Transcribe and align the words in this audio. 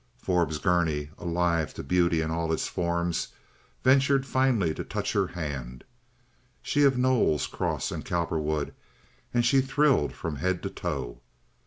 Forbes 0.17 0.57
Gurney, 0.57 1.11
alive 1.19 1.75
to 1.75 1.83
beauty 1.83 2.21
in 2.21 2.31
all 2.31 2.51
its 2.51 2.67
forms, 2.67 3.27
ventured 3.83 4.25
finally 4.25 4.73
to 4.73 4.83
touch 4.83 5.13
her 5.13 5.27
hand—she 5.27 6.83
of 6.83 6.97
Knowles, 6.97 7.45
Cross, 7.45 7.91
and 7.91 8.03
Cowperwood—and 8.03 9.45
she 9.45 9.61
thrilled 9.61 10.13
from 10.13 10.37
head 10.37 10.63
to 10.63 10.71
toe. 10.71 11.21